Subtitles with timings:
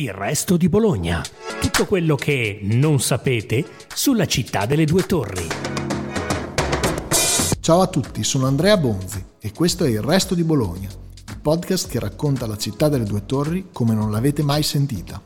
[0.00, 1.22] Il resto di Bologna.
[1.60, 5.46] Tutto quello che non sapete sulla città delle due torri.
[7.60, 11.90] Ciao a tutti, sono Andrea Bonzi e questo è Il resto di Bologna, il podcast
[11.90, 15.20] che racconta la città delle due torri come non l'avete mai sentita.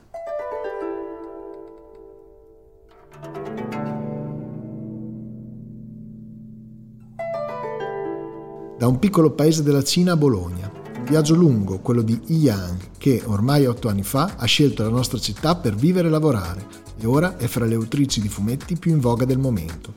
[8.77, 10.74] Da un piccolo paese della Cina a Bologna,
[11.06, 15.54] Viaggio lungo, quello di Yang, che ormai otto anni fa ha scelto la nostra città
[15.54, 16.66] per vivere e lavorare
[16.98, 19.92] e ora è fra le autrici di fumetti più in voga del momento.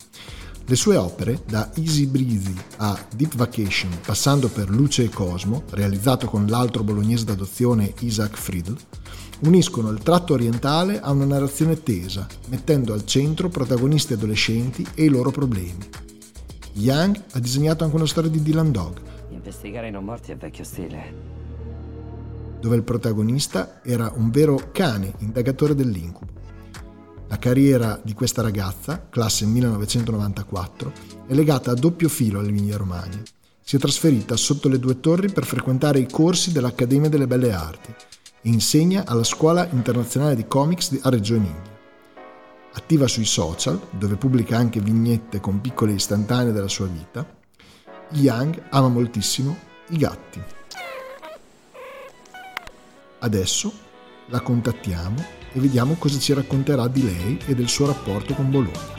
[0.65, 6.27] Le sue opere, da Easy Breezy a Deep Vacation, passando per Luce e Cosmo, realizzato
[6.27, 8.75] con l'altro bolognese d'adozione Isaac Friedl,
[9.39, 15.09] uniscono il tratto orientale a una narrazione tesa, mettendo al centro protagonisti adolescenti e i
[15.09, 15.87] loro problemi.
[16.73, 18.99] Young ha disegnato anche una storia di Dylan Dog,
[19.29, 21.35] Investigare i non morti è vecchio stile.
[22.59, 26.35] Dove il protagonista era un vero cane indagatore dell'incubo.
[27.27, 30.91] La carriera di questa ragazza, classe 1994,
[31.27, 33.21] è legata a doppio filo all'Emilia Romagna.
[33.61, 37.93] Si è trasferita sotto le due torri per frequentare i corsi dell'Accademia delle Belle Arti
[38.41, 41.75] e insegna alla Scuola Internazionale di Comics a Reggio Emilia.
[42.73, 47.36] Attiva sui social, dove pubblica anche vignette con piccole istantanee della sua vita,
[48.11, 49.57] Young ama moltissimo
[49.89, 50.41] i gatti.
[53.19, 53.73] Adesso
[54.27, 58.95] la contattiamo e vediamo cosa ci racconterà di lei e del suo rapporto con Bologna.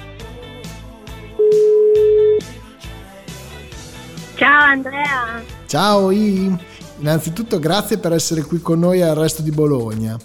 [4.34, 5.42] Ciao Andrea.
[5.66, 6.56] Ciao I.
[6.98, 10.16] Innanzitutto grazie per essere qui con noi al resto di Bologna.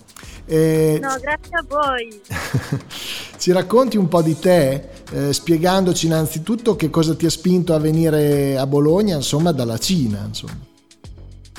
[0.45, 2.22] Eh, no, grazie a voi.
[3.38, 7.80] ci racconti un po' di te, eh, spiegandoci innanzitutto che cosa ti ha spinto a
[7.80, 10.23] venire a Bologna, insomma, dalla Cina.
[10.25, 10.58] Insomma.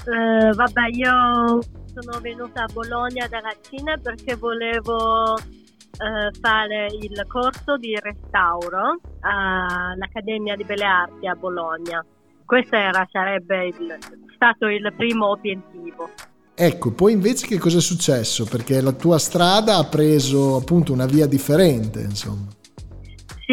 [0.07, 1.61] Eh, vabbè, io
[1.95, 10.57] sono venuta a Bologna dalla Cina perché volevo eh, fare il corso di restauro all'Accademia
[10.57, 12.05] di Belle Arti a Bologna.
[12.45, 13.99] Questo era, sarebbe il,
[14.35, 16.11] stato il primo obiettivo.
[16.57, 18.45] Ecco, poi invece che cosa è successo?
[18.45, 22.47] Perché la tua strada ha preso appunto una via differente, insomma.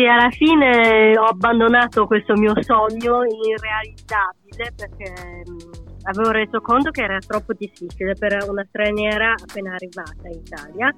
[0.01, 5.13] Sì, alla fine ho abbandonato questo mio sogno irrealizzabile perché
[5.45, 10.91] mh, avevo reso conto che era troppo difficile per una straniera appena arrivata in Italia.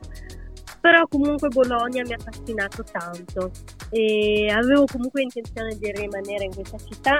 [0.80, 3.52] Però comunque Bologna mi ha affascinato tanto
[3.90, 7.18] e avevo comunque intenzione di rimanere in questa città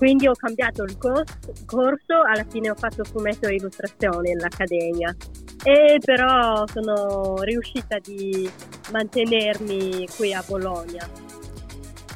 [0.00, 5.14] quindi ho cambiato il corso, alla fine ho fatto fumetto e illustrazione all'Accademia
[5.62, 8.50] e però sono riuscita di
[8.90, 11.08] mantenermi qui a Bologna.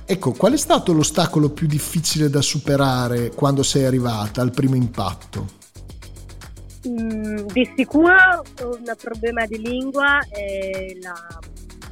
[0.07, 5.63] Ecco, qual è stato l'ostacolo più difficile da superare quando sei arrivata al primo impatto?
[6.87, 11.15] Mm, di sicuro un problema di lingua è la,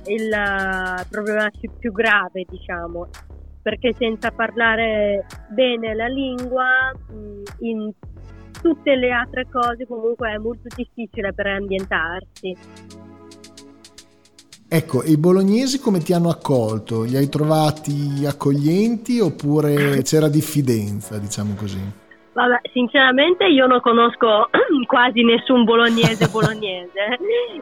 [0.06, 3.08] il problema più grave, diciamo
[3.62, 7.92] perché senza parlare bene la lingua mm, in
[8.60, 12.56] tutte le altre cose comunque è molto difficile per ambientarsi.
[14.68, 17.02] Ecco, i bolognesi come ti hanno accolto?
[17.02, 22.00] Li hai trovati accoglienti oppure c'era diffidenza, diciamo così?
[22.32, 24.48] Vabbè, sinceramente io non conosco
[24.88, 27.18] quasi nessun bolognese bolognese,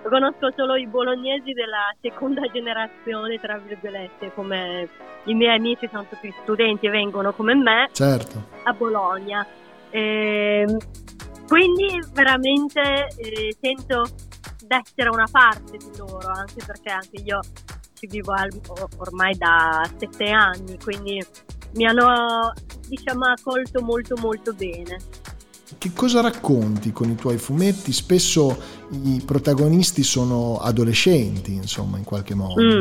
[0.08, 4.88] conosco solo i bolognesi della seconda generazione, tra virgolette, come
[5.24, 8.40] i miei amici sono tutti studenti e vengono come me certo.
[8.62, 9.44] a Bologna.
[9.90, 10.76] E ehm,
[11.46, 14.06] quindi veramente eh, sento
[14.66, 17.40] d'essere una parte di loro, anche perché anche io
[17.94, 18.50] ci vivo al,
[18.98, 21.24] ormai da sette anni, quindi
[21.74, 22.52] mi hanno
[22.86, 24.96] diciamo accolto molto molto bene.
[25.76, 27.92] Che cosa racconti con i tuoi fumetti?
[27.92, 28.56] Spesso
[28.90, 32.60] i protagonisti sono adolescenti, insomma, in qualche modo.
[32.60, 32.80] Mm.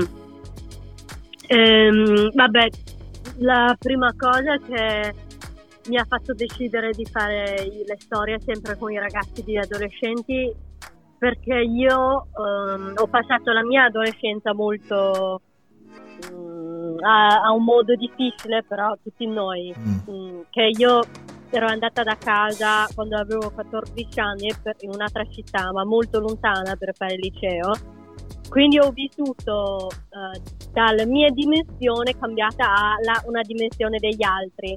[1.48, 2.68] Ehm, vabbè,
[3.38, 5.14] la prima cosa che
[5.90, 10.56] mi ha fatto decidere di fare le storie sempre con i ragazzi di adolescenti
[11.18, 15.42] perché io um, ho passato la mia adolescenza molto
[16.32, 19.98] um, a, a, un modo difficile, però tutti noi, mm.
[20.06, 21.02] um, che io
[21.50, 24.48] ero andata da casa quando avevo 14 anni
[24.80, 27.74] in un'altra città, ma molto lontana per fare il liceo.
[28.48, 30.42] Quindi ho vissuto uh,
[30.72, 34.76] dalla mia dimensione cambiata a la, una dimensione degli altri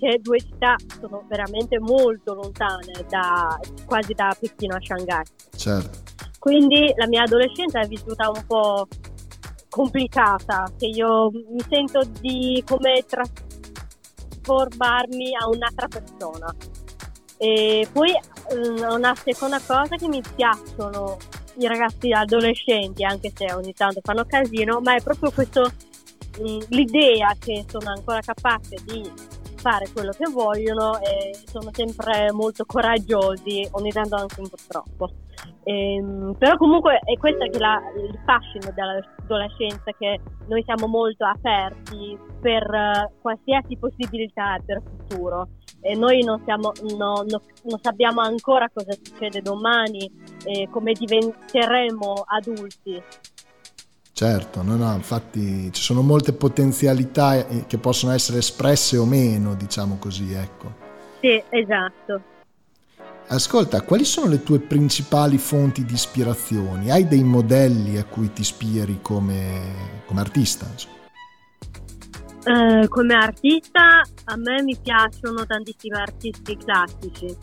[0.00, 3.56] che due città sono veramente molto lontane, da,
[3.86, 5.24] quasi da Pechino a Shanghai.
[5.54, 5.98] Certo.
[6.38, 8.88] Quindi la mia adolescenza è vissuta un po'
[9.68, 16.52] complicata, che io mi sento di come trasformarmi a un'altra persona.
[17.36, 18.18] E poi
[18.90, 21.18] una seconda cosa che mi piacciono
[21.58, 25.70] i ragazzi adolescenti, anche se ogni tanto fanno casino, ma è proprio questo
[26.38, 29.10] mh, l'idea che sono ancora capaci di
[29.60, 35.10] fare quello che vogliono e sono sempre molto coraggiosi, ogni tanto anche un po' troppo.
[35.64, 40.18] Ehm, però comunque è questo che la, il fascino dell'adolescenza, che
[40.48, 45.48] noi siamo molto aperti per uh, qualsiasi possibilità per il futuro
[45.82, 50.10] e noi non, siamo, no, no, non sappiamo ancora cosa succede domani
[50.44, 53.02] e come diventeremo adulti.
[54.20, 59.54] Certo, no, no, infatti ci sono molte potenzialità eh, che possono essere espresse o meno,
[59.54, 60.74] diciamo così, ecco.
[61.22, 62.22] Sì, esatto.
[63.28, 66.92] Ascolta, quali sono le tue principali fonti di ispirazione?
[66.92, 70.66] Hai dei modelli a cui ti ispiri come, come artista?
[72.44, 77.34] Eh, come artista a me mi piacciono tantissimi artisti classici,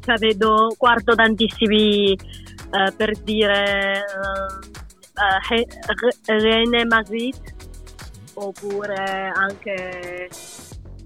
[0.00, 4.02] cioè vedo, guardo tantissimi eh, per dire
[5.20, 7.54] uh, René Magritte
[8.34, 10.28] oppure anche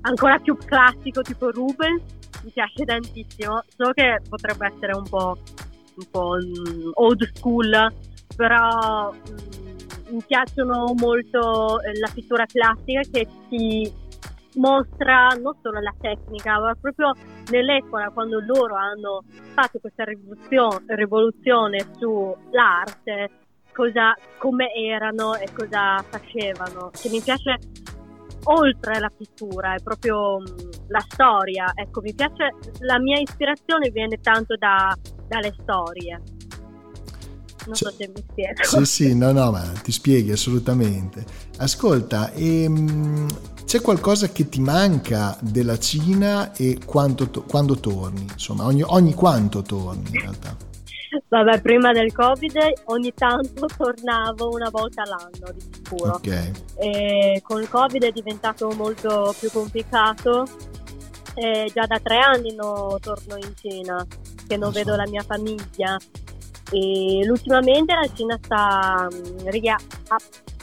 [0.02, 2.02] ancora più classico tipo Rubens
[2.44, 5.36] mi piace tantissimo so che potrebbe essere un po',
[5.96, 7.92] un po um, old school
[8.36, 9.16] però um,
[10.10, 13.90] mi piacciono molto eh, la pittura classica che si
[14.56, 17.12] mostra non solo la tecnica ma proprio
[17.50, 19.24] nell'epoca quando loro hanno
[19.54, 20.04] fatto questa
[20.86, 23.30] rivoluzione sull'arte
[23.74, 26.90] cosa, come erano e cosa facevano.
[26.90, 27.58] Che mi piace
[28.44, 30.44] oltre la pittura, è proprio mm,
[30.88, 31.72] la storia.
[31.74, 32.50] Ecco, mi piace,
[32.80, 36.22] la mia ispirazione viene tanto da, dalle storie.
[37.66, 38.62] Non so se mi spiego.
[38.62, 41.24] Sì, sì, no, no, ma ti spieghi assolutamente.
[41.58, 43.26] Ascolta, ehm,
[43.64, 48.26] c'è qualcosa che ti manca della Cina e quando, quando torni?
[48.30, 50.54] Insomma, ogni, ogni quanto torni in realtà?
[51.34, 56.14] Vabbè, prima del Covid ogni tanto tornavo una volta all'anno di sicuro.
[56.14, 56.52] Okay.
[56.76, 60.46] E con il Covid è diventato molto più complicato.
[61.34, 64.06] E già da tre anni non torno in Cina,
[64.46, 64.78] che non so.
[64.78, 65.96] vedo la mia famiglia.
[66.70, 69.80] E ultimamente la Cina sta mm, riga-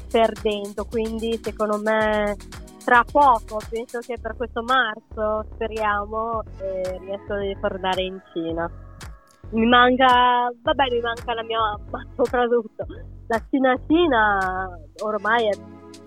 [0.09, 2.38] perdendo, quindi secondo me
[2.85, 8.71] tra poco, penso che per questo marzo speriamo, eh, riesco a tornare in Cina
[9.51, 12.86] mi manca, vabbè, mi manca la mia mamma soprattutto.
[13.27, 14.69] La Cina Cina
[15.03, 15.51] ormai è,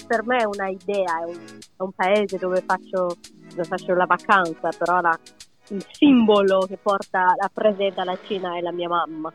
[0.07, 3.17] per me è una idea, è un, è un paese dove faccio,
[3.49, 5.19] dove faccio, la vacanza, però la,
[5.69, 9.33] il simbolo che porta, rappresenta la Cina è la mia mamma.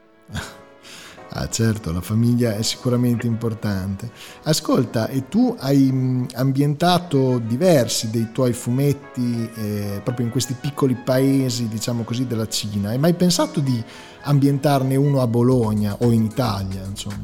[1.31, 4.09] Ah certo, la famiglia è sicuramente importante.
[4.43, 11.67] Ascolta, e tu hai ambientato diversi dei tuoi fumetti eh, proprio in questi piccoli paesi,
[11.67, 12.89] diciamo così, della Cina.
[12.89, 13.83] Hai mai pensato di
[14.23, 17.21] ambientarne uno a Bologna o in Italia, insomma?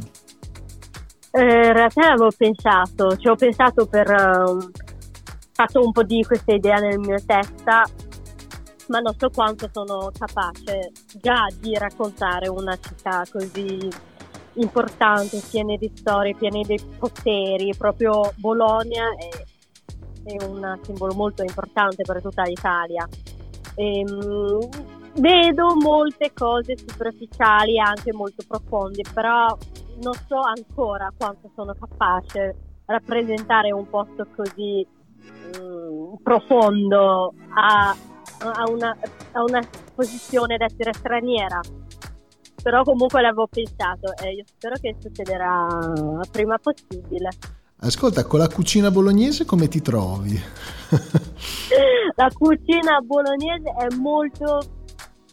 [1.31, 4.09] Eh, in realtà avevo pensato, ci ho pensato per...
[4.09, 4.83] Uh,
[5.55, 7.85] fatto un po' di questa idea nella mia testa
[8.87, 13.89] ma non so quanto sono capace già di raccontare una città così
[14.53, 17.73] importante, piena di storie, piena di poteri.
[17.77, 23.07] Proprio Bologna è, è un simbolo molto importante per tutta l'Italia.
[23.75, 24.69] E, um,
[25.15, 29.47] vedo molte cose superficiali e anche molto profonde, però
[30.01, 34.85] non so ancora quanto sono capace rappresentare un posto così
[35.57, 37.95] um, profondo a
[38.51, 38.95] a una,
[39.33, 39.61] a una
[39.93, 41.59] posizione d'essere straniera
[42.65, 45.67] però comunque l'avevo pensato e io spero che succederà
[46.31, 47.29] prima possibile.
[47.81, 50.33] Ascolta, con la cucina bolognese come ti trovi?
[52.15, 54.74] la cucina bolognese è molto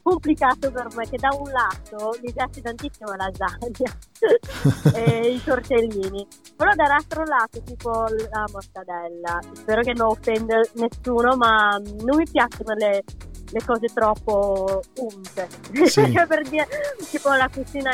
[0.02, 3.97] complicato per me che da un lato mi piace tantissimo la lasagna
[4.94, 11.80] e i tortellini però dall'altro lato tipo la mortadella spero che non offenda nessuno ma
[12.00, 13.04] non mi piacciono le,
[13.50, 15.49] le cose troppo unte
[15.87, 16.12] sì.
[16.26, 16.66] per dire
[17.09, 17.90] tipo la cucina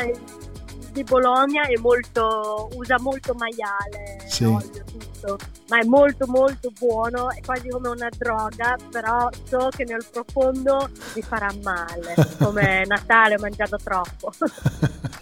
[0.99, 4.43] di Bologna è molto usa molto maiale sì.
[4.43, 5.37] olio tutto
[5.69, 10.89] ma è molto molto buono è quasi come una droga però so che nel profondo
[11.15, 14.31] mi farà male come Natale ho mangiato troppo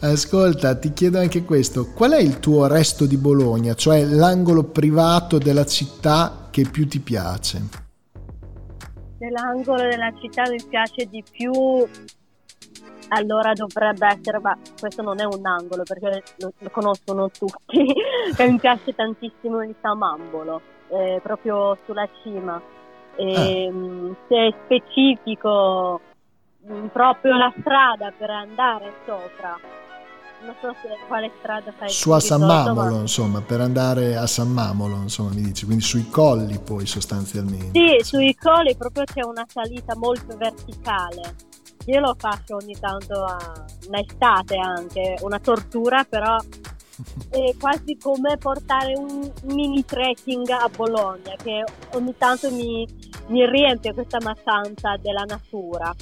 [0.00, 5.38] Ascolta, ti chiedo anche questo, qual è il tuo resto di Bologna, cioè l'angolo privato
[5.38, 7.62] della città che più ti piace?
[9.18, 11.50] L'angolo della città mi piace di più
[13.14, 17.78] allora dovrebbe essere, ma questo non è un angolo perché lo, lo conoscono tutti,
[18.38, 22.60] mi piace tantissimo il Samambolo, eh, proprio sulla cima.
[23.16, 24.14] E, ah.
[24.28, 26.00] Se è specifico,
[26.70, 29.58] mm, proprio la strada per andare sopra.
[30.44, 31.88] Non so se quale strada fai.
[31.88, 33.00] Su a San Mamolo, ma...
[33.00, 37.78] insomma, per andare a San Mamolo, insomma, mi dici, quindi sui colli poi sostanzialmente.
[37.78, 41.52] Sì, sui colli proprio c'è una salita molto verticale.
[41.86, 46.36] Io lo faccio ogni tanto a un'estate anche, una tortura, però
[47.28, 52.86] è quasi come portare un mini trekking a Bologna, che ogni tanto mi,
[53.28, 55.94] mi riempie questa mattanza della natura.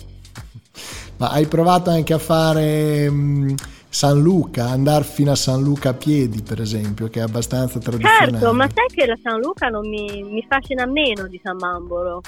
[1.17, 3.55] Ma hai provato anche a fare mh, mm,
[3.89, 8.31] San Luca, andare fino a San Luca a piedi, per esempio, che è abbastanza tradizionale.
[8.31, 12.21] Certo, ma sai che la San Luca non mi, mi fascina meno di San Mambolo.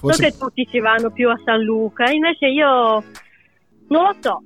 [0.00, 0.22] Forse...
[0.22, 3.04] So che tutti ci vanno più a San Luca, invece io
[3.88, 4.42] non lo so,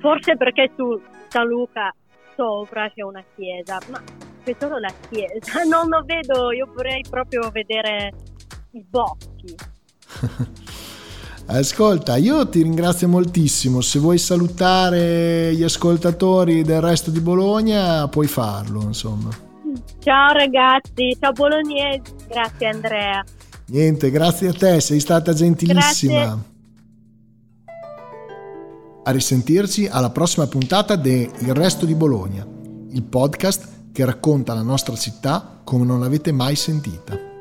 [0.00, 1.94] forse perché su San Luca
[2.36, 4.02] sopra c'è una chiesa, ma
[4.44, 8.12] c'è solo la chiesa, non lo vedo, io vorrei proprio vedere
[8.72, 9.54] i boschi.
[11.46, 13.80] Ascolta, io ti ringrazio moltissimo.
[13.80, 19.30] Se vuoi salutare gli ascoltatori del resto di Bologna, puoi farlo, insomma.
[19.98, 23.24] Ciao ragazzi, ciao bolognesi, grazie Andrea.
[23.66, 26.20] Niente, grazie a te, sei stata gentilissima.
[26.20, 26.50] Grazie.
[29.04, 32.46] A risentirci alla prossima puntata di Il Resto di Bologna,
[32.90, 37.31] il podcast che racconta la nostra città come non l'avete mai sentita.